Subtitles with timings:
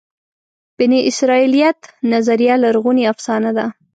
[0.79, 1.79] بني اسرائیلیت
[2.13, 3.65] نظریه لرغونې افسانه ده.